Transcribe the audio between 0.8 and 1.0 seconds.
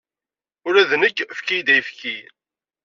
d